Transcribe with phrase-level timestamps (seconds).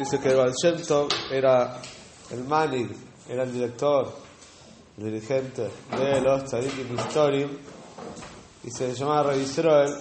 [0.00, 0.78] dice que Baal Shem
[1.30, 1.78] era
[2.30, 2.90] el manil,
[3.28, 4.10] era el director,
[4.96, 7.50] el dirigente de los Tzadikim Historim,
[8.64, 9.94] y se llamaba Israel,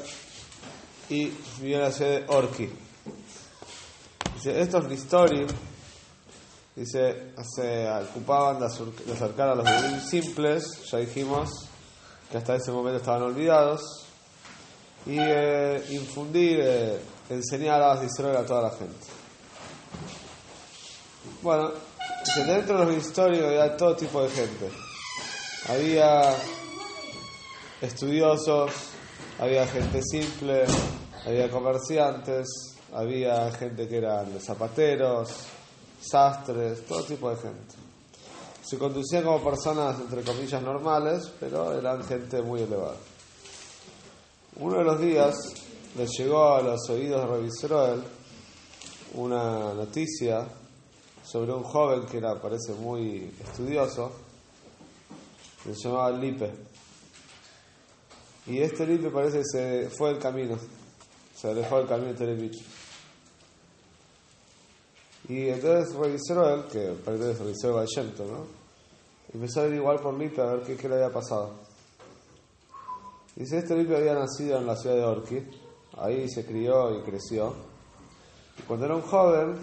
[1.10, 1.26] y
[1.60, 2.70] vivió en la ciudad de Orki.
[4.36, 5.48] Dice, estos Nistorim,
[6.78, 11.50] dice, se ocupaban de acercar a los bebés simples, ya dijimos
[12.32, 14.06] que hasta ese momento estaban olvidados,
[15.06, 19.19] y eh, infundir, eh, enseñar a Israel a toda la gente.
[21.42, 21.72] Bueno,
[22.36, 24.70] dentro de los históricos había todo tipo de gente.
[25.70, 26.36] Había
[27.80, 28.72] estudiosos,
[29.40, 30.66] había gente simple,
[31.26, 32.46] había comerciantes,
[32.94, 35.30] había gente que eran zapateros,
[36.02, 37.76] sastres, todo tipo de gente.
[38.62, 42.98] Se conducían como personas, entre comillas, normales, pero eran gente muy elevada.
[44.58, 45.36] Uno de los días
[45.98, 48.04] les llegó a los oídos de Revisroel
[49.14, 50.46] una noticia
[51.30, 54.12] sobre un joven que era, parece muy estudioso,
[55.64, 56.52] se llamaba Lipe.
[58.48, 60.58] Y este Lipe parece que se fue del camino,
[61.36, 62.66] se alejó del camino de Televich.
[65.28, 68.46] Y entonces revisó él, que parece que revisó el Vallento, ¿no?
[69.32, 71.54] Empezó a averiguar por Lipe a ver qué, qué le había pasado.
[73.36, 75.44] Dice, este Lipe había nacido en la ciudad de Orki,
[76.00, 77.54] ahí se crió y creció.
[78.58, 79.60] Y cuando era un joven,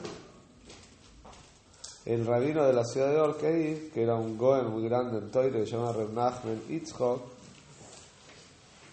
[2.07, 5.67] el rabino de la ciudad de Orki, que era un goen muy grande en Toire,
[5.67, 7.21] se llama Reb Nachman Itzhok,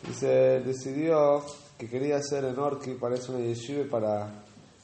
[0.07, 1.43] dice, decidió
[1.77, 4.43] que quería hacer en Orki, parece una yeshiva para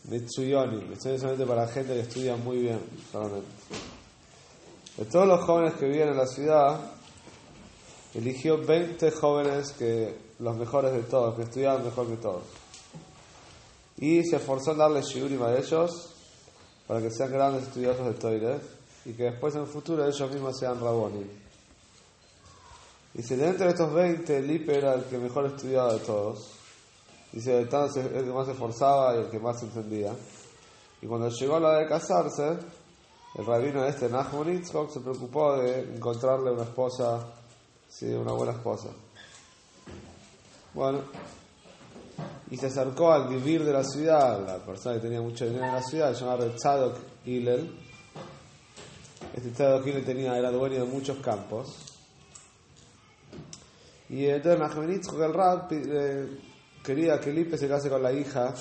[0.10, 2.80] Metsuyonim, solamente para gente que estudia muy bien,
[3.12, 3.50] solamente.
[4.98, 6.80] De todos los jóvenes que viven en la ciudad,
[8.14, 12.44] eligió 20 jóvenes que los mejores de todos, que estudiaban mejor que todos.
[13.98, 16.19] Y se esforzó en darle shiurim a ellos
[16.90, 18.60] para que sean grandes estudiosos de Toire
[19.06, 21.30] y que después en el futuro ellos mismos sean rabonim.
[23.14, 26.50] Dice, dentro de estos 20, Lipe era el que mejor estudiaba de todos.
[27.32, 30.16] Dice, entonces el que más se esforzaba y el que más entendía.
[31.00, 32.58] Y cuando llegó a la de casarse,
[33.36, 37.24] el rabino este, Nachman Itzhok, se preocupó de encontrarle una esposa,
[37.88, 38.90] sí, una buena esposa.
[40.74, 41.02] Bueno,
[42.52, 45.74] y se acercó al vivir de la ciudad, la persona que tenía mucho dinero en
[45.74, 47.78] la ciudad, se llamaba Tzadok Hillel.
[49.36, 52.00] Este Tzadok Hillel tenía, era dueño de muchos campos.
[54.10, 56.28] Y entonces Nachman Itzhok, el rab, eh,
[56.84, 58.52] quería que Lipe se case con la hija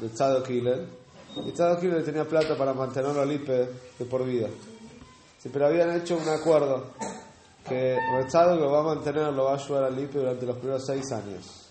[0.00, 0.88] de Tzadok Hillel.
[1.46, 4.48] Y Tzadok Hillel tenía plata para mantenerlo a Lipe de por vida.
[5.38, 6.86] Sí, pero habían hecho un acuerdo
[7.68, 7.96] que
[8.26, 11.12] Tzadok lo va a mantener, lo va a ayudar a Lipe durante los primeros seis
[11.12, 11.65] años.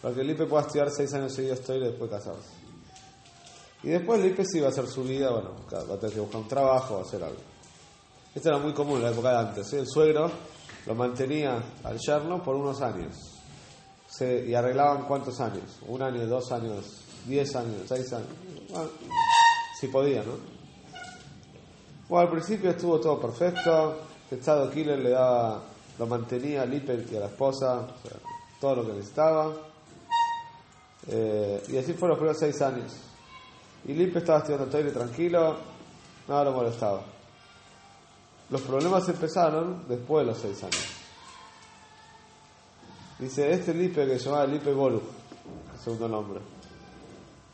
[0.00, 2.50] Para que Lipe pueda estudiar seis años seguidos y después casarse.
[3.82, 6.40] Y después Lipe sí va a hacer su vida, bueno, va a tener que buscar
[6.40, 7.40] un trabajo o hacer algo.
[8.34, 9.72] Esto era muy común en la época de antes.
[9.72, 10.30] El suegro
[10.86, 13.16] lo mantenía al yerno por unos años.
[14.20, 18.28] Y arreglaban cuántos años, un año, dos años, diez años, seis años,
[19.80, 20.32] si podía, ¿no?
[22.08, 23.98] Bueno, al principio estuvo todo perfecto,
[24.30, 25.62] el Estado Killer le daba,
[25.96, 27.86] lo mantenía a Lippe y a la esposa,
[28.60, 29.54] todo lo que necesitaba,
[31.08, 32.92] eh, y así fueron los primeros seis años.
[33.86, 35.56] Y Lippe estaba estudiando todo tranquilo,
[36.28, 37.02] nada lo molestaba.
[38.50, 40.86] Los problemas empezaron después de los seis años.
[43.18, 45.02] Dice, este Lipe que se llamaba Lipe Golu,
[45.82, 46.40] segundo nombre.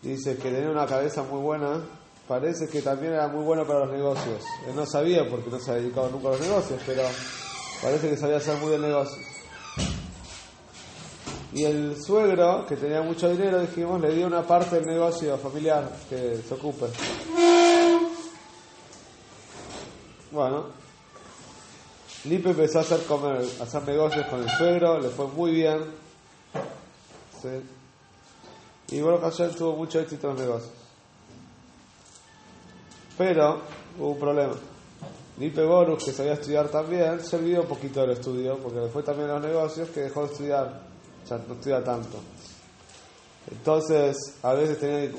[0.02, 1.80] Dice que tenía una cabeza muy buena,
[2.28, 4.42] parece que también era muy bueno para los negocios.
[4.68, 7.02] Él no sabía porque no se ha dedicado nunca a los negocios, pero
[7.82, 9.24] parece que sabía hacer muy bien negocios.
[11.56, 15.90] Y el suegro, que tenía mucho dinero, dijimos, le dio una parte del negocio familiar
[16.06, 16.84] que se ocupe.
[20.30, 20.66] Bueno,
[22.24, 25.78] Lipe empezó a hacer, comer, a hacer negocios con el suegro, le fue muy bien.
[28.90, 30.74] Y bueno, Hashem tuvo mucho éxito en los negocios.
[33.16, 33.62] Pero
[33.98, 34.54] hubo un problema.
[35.38, 39.02] Lipe Borus, que sabía estudiar también, se olvidó un poquito del estudio, porque le fue
[39.02, 40.95] también a los negocios que dejó de estudiar,
[41.28, 42.18] ya no estudia tanto.
[43.50, 45.16] Entonces, a veces tenía que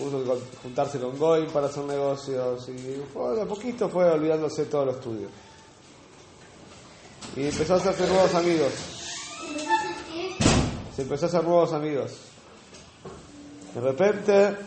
[0.61, 3.01] juntarse con Goy para hacer negocios, y
[3.41, 5.27] a poquito fue olvidándose todo el estudio.
[7.35, 8.73] Y empezó a hacerse nuevos amigos.
[10.95, 12.11] Se empezó a hacer nuevos amigos.
[13.73, 14.57] De repente,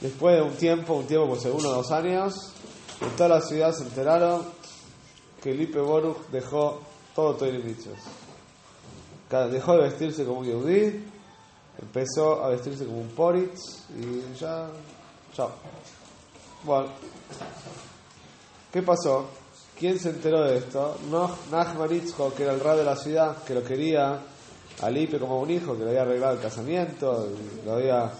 [0.00, 2.52] después de un tiempo, un tiempo por uno o dos años,
[3.00, 4.44] en toda la ciudad se enteraron
[5.42, 6.80] que Lipe Boruch dejó
[7.14, 7.98] todo Toirimichos.
[9.30, 11.04] Dejó de vestirse como un yudí,
[11.80, 14.68] empezó a vestirse como un poritz y ya,
[15.32, 15.52] chao.
[16.64, 16.88] Bueno,
[18.72, 19.28] ¿qué pasó?
[19.78, 20.98] ¿Quién se enteró de esto?
[21.50, 24.20] Nachman Itzko, que era el rey de la ciudad, que lo quería
[24.82, 27.28] a Lipe como un hijo, que le había arreglado el casamiento,
[27.64, 28.10] lo había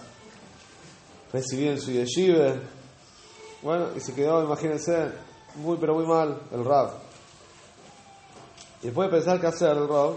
[1.33, 2.61] recibido en su yeshive.
[3.61, 5.11] Bueno, y se quedó, imagínense,
[5.55, 6.93] muy pero muy mal el rab.
[8.81, 10.15] Y después de pensar qué hacer el rab,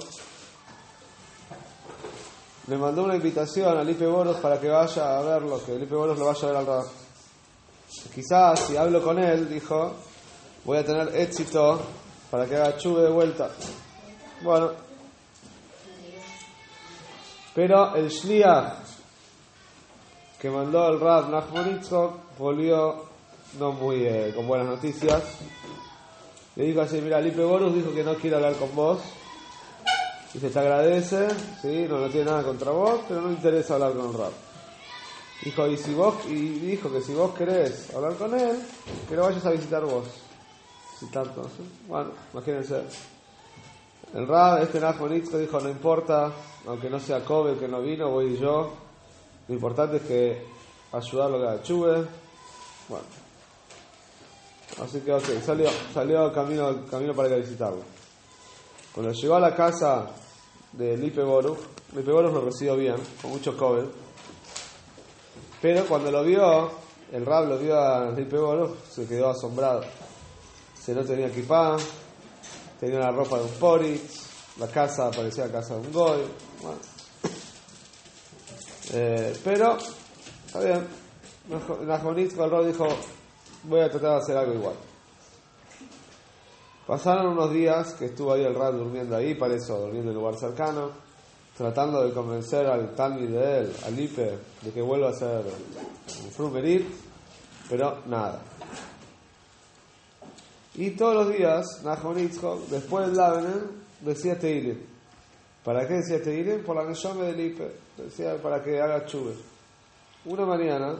[2.67, 6.19] le mandó una invitación a Lipe Boros para que vaya a verlo, que Lipe Boros
[6.19, 6.85] lo vaya a ver al rab.
[8.15, 9.93] Quizás si hablo con él, dijo,
[10.65, 11.81] voy a tener éxito
[12.31, 13.51] para que haga chuve de vuelta.
[14.43, 14.73] Bueno,
[17.55, 18.85] pero el Shliach
[20.45, 21.81] que mandó el Rab Nachman
[22.39, 23.05] volvió
[23.59, 25.23] no muy eh, con buenas noticias.
[26.57, 29.01] Le dijo así, mira, Lipe Borus dijo que no quiere hablar con vos.
[30.35, 31.29] Dice, te agradece,
[31.63, 31.87] ¿sí?
[31.89, 34.33] no, no tiene nada contra vos, pero no interesa hablar con el Rab.
[35.43, 38.59] Dijo, y, si vos, y dijo que si vos querés hablar con él,
[39.09, 40.07] que lo vayas a visitar vos.
[40.99, 41.49] Si tanto,
[41.87, 42.83] Bueno, imagínense.
[44.13, 46.33] El Rab, este Nachman dijo, no importa,
[46.67, 48.73] aunque no sea Kobe que no vino, voy yo.
[49.47, 50.47] Lo importante es que
[50.91, 52.07] ayudarlo a que chuve.
[52.89, 53.07] Bueno.
[54.83, 57.83] Así que, ok, salió, salió camino, camino para a visitarlo.
[58.93, 60.11] Cuando llegó a la casa
[60.76, 61.59] de Lipe Boruch,
[61.94, 63.85] Lipe Boruch lo recibió bien, con mucho Kobe.
[65.61, 66.71] Pero cuando lo vio,
[67.12, 69.82] el Rab lo vio a Lipe Boruch, se quedó asombrado.
[70.79, 71.76] Se no tenía equipada,
[72.79, 74.25] tenía la ropa de un Poritz,
[74.59, 76.21] la casa parecía la casa de un Goy.
[78.93, 79.79] Eh, pero,
[80.47, 80.87] está bien.
[81.87, 82.88] Najonit dijo,
[83.65, 84.75] voy a tratar de hacer algo igual.
[86.87, 90.37] Pasaron unos días que estuvo ahí el Rab durmiendo ahí, para eso, durmiendo en lugar
[90.37, 90.91] cercano,
[91.57, 95.45] tratando de convencer al Talmud de él, al Ipe, de que vuelva a ser
[96.25, 96.87] un frumerit,
[97.71, 98.43] pero nada.
[100.75, 102.17] Y todos los días, Nahon
[102.69, 104.79] después del Lavenen, decía Teilim.
[105.65, 106.65] ¿Para qué decía Teilim?
[106.65, 107.77] Por la Neshome del Ipe.
[107.97, 109.35] Decía para que haga chuve.
[110.25, 110.97] Una mañana,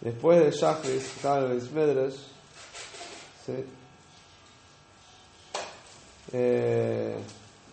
[0.00, 2.14] después de Shachris, estaba en el Smedres,
[3.46, 3.64] ¿sí?
[6.32, 7.16] Eh,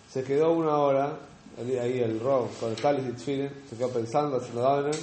[0.09, 1.17] se quedó una hora,
[1.59, 4.95] ahí el Rob, con el cáliz y se quedó pensando, haciendo Davener.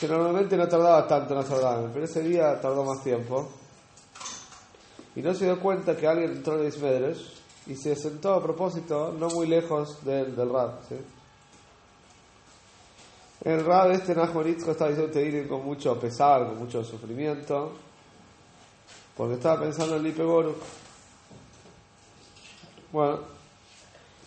[0.00, 1.58] Que normalmente no tardaba tanto en hacer
[1.92, 3.48] pero ese día tardó más tiempo
[5.16, 7.18] y no se dio cuenta que alguien entró en Ismedres
[7.66, 10.50] y se sentó a propósito no muy lejos del, del.
[10.88, 10.94] ¿sí?
[13.44, 17.72] El Rab este Nachmanitzko estaba diciendo Teilim con mucho pesar, con mucho sufrimiento,
[19.16, 20.22] porque estaba pensando en Lipe.
[22.90, 23.18] Bueno,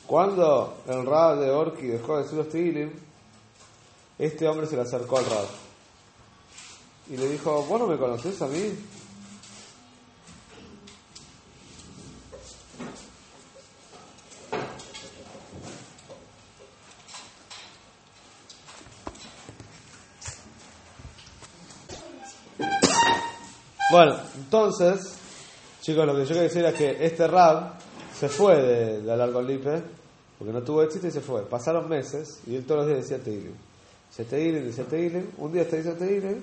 [0.05, 2.91] cuando el Rab de Orki dejó de decir los
[4.19, 5.47] este hombre se le acercó al Rab
[7.09, 8.73] y le dijo, ¿vos no me conoces a mí?
[23.89, 25.17] Bueno, entonces,
[25.81, 27.73] chicos, lo que yo quería decir es que este Rab
[28.21, 29.81] se fue de, de hablar con Lipe,
[30.37, 31.41] porque no tuvo éxito y se fue.
[31.41, 33.55] Pasaron meses y él todos los días decía Teilim.
[34.09, 35.31] Decía Teilim, decía Teilim.
[35.39, 36.39] Un día está diciendo Teilim,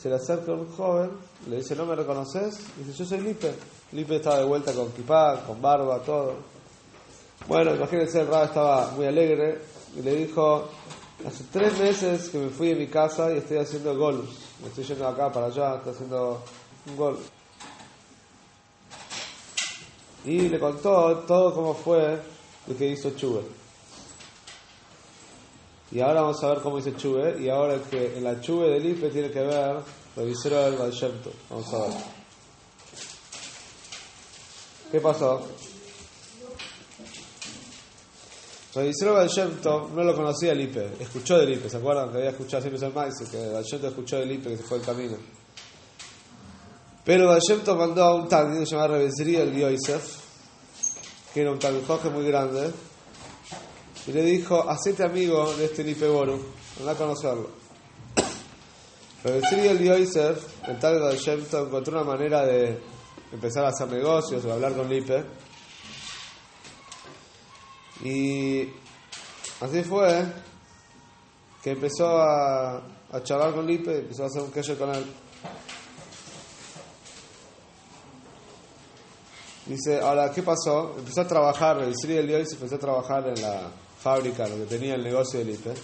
[0.00, 1.10] se le acerca un joven,
[1.50, 2.58] le dice, ¿no me reconoces?
[2.78, 3.52] Y dice, yo soy Lipe.
[3.92, 6.32] Lipe estaba de vuelta con kipá, con barba, todo.
[7.46, 9.58] Bueno, imagínense, el Rab estaba muy alegre
[9.98, 10.66] y le dijo,
[11.26, 14.30] hace tres meses que me fui de mi casa y estoy haciendo golus.
[14.62, 16.42] Me estoy yendo acá para allá, estoy haciendo
[16.86, 17.18] un gol.
[20.28, 22.20] Y le contó todo cómo fue
[22.66, 23.40] lo que hizo Chuve.
[25.90, 27.42] Y ahora vamos a ver cómo hizo Chuve.
[27.42, 29.76] Y ahora que en la Chuve del IFE tiene que ver
[30.16, 31.32] lo visero del Valshemto.
[31.48, 31.96] Vamos a ver.
[34.92, 35.42] ¿Qué pasó?
[38.74, 42.12] Revisero Valshemto no lo conocía el IPE, escuchó del IPE, ¿se acuerdan?
[42.12, 44.84] Que había escuchado siempre el maíz, que Valshemto escuchó del IPE que se fue el
[44.84, 45.16] camino.
[47.08, 50.17] Pero Hashem mandó a un tal que se llama Rebesería el Yosef,
[51.32, 52.72] que era un talmijoje muy grande,
[54.06, 56.42] y le dijo, hacete amigo de este Boru,
[56.80, 57.50] anda a conocerlo.
[59.22, 62.78] Rebesería el Yosef, el tal de Hashem encontró una manera de
[63.32, 65.24] empezar a hacer negocios o hablar con Lipe.
[68.04, 68.62] Y
[69.60, 70.24] así fue
[71.62, 72.82] que empezó a,
[73.24, 75.04] charlar con Lipe, empezó a hacer un queso con él.
[79.68, 80.94] Dice, ahora, ¿qué pasó?
[80.98, 83.70] Empezó a trabajar, el Sri del se empezó a trabajar en la
[84.00, 85.74] fábrica, lo que tenía el negocio del IPE.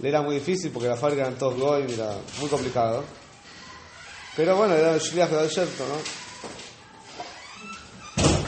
[0.00, 3.04] Le era muy difícil porque la fábrica eran todos goy, era muy complicado.
[4.34, 6.22] Pero bueno, era el Shliach de Alsherto, ¿no?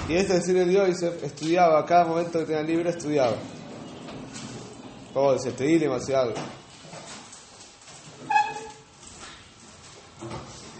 [0.08, 3.36] Y este decir el Yosef estudiaba, cada momento que tenía libre estudiaba.
[5.14, 6.34] Como decía, te di algo.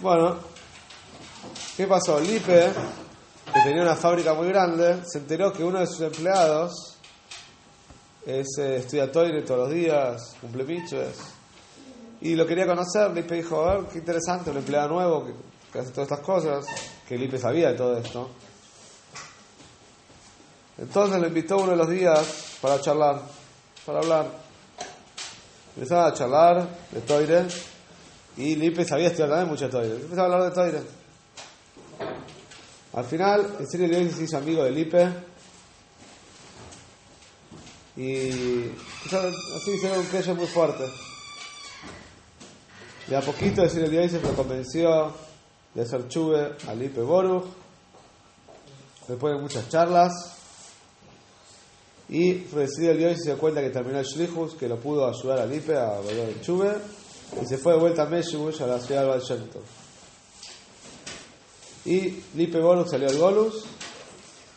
[0.03, 0.37] Bueno,
[1.77, 2.21] ¿qué pasó?
[2.21, 2.71] Lipe,
[3.55, 6.97] que tenía una fábrica muy grande, se enteró que uno de sus empleados
[8.27, 11.17] es, eh, estudia toire todos los días, cumple piches,
[12.21, 13.13] y lo quería conocer.
[13.13, 15.27] Lipe dijo, a ver, qué interesante, un empleado nuevo
[15.73, 16.67] que, hace todas estas cosas,
[17.07, 18.29] que Lipe sabía de todo esto.
[20.77, 23.23] Entonces le invitó uno de los días para charlar,
[23.87, 24.27] para hablar.
[25.77, 27.47] Empezaba a charlar de Toire
[28.37, 29.95] y Lipe sabía estudiar también mucho Toire.
[29.95, 31.04] Empezaba a hablar de Toire.
[32.95, 35.09] Al final, el serio de se hizo amigo de Lipe
[37.97, 40.85] y así hicieron un queso muy fuerte.
[43.09, 45.13] De a poquito el serio de se lo convenció
[45.75, 47.45] de hacer chuve a Lipe Boruch.
[49.09, 50.13] Después de muchas charlas,
[52.09, 55.07] y recibe el Dios y se dio cuenta que terminó el Shlichus, que lo pudo
[55.07, 56.73] ayudar a Lipe a volver el Chuve,
[57.43, 59.61] y se fue de vuelta a Meshibush, a la ciudad de Valshento.
[61.85, 63.64] Y Lipe Golus salió al Golus,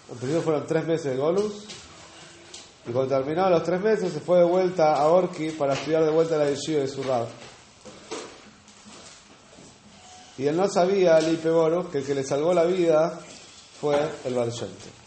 [0.09, 1.65] al principio fueron tres meses de Golus,
[2.87, 6.11] y cuando terminó los tres meses se fue de vuelta a Orki para estudiar de
[6.11, 7.27] vuelta la yeshiva de Surrab.
[10.37, 13.19] Y él no sabía, Lipe Boruch, que el que le salvó la vida
[13.81, 15.06] fue el Valshento.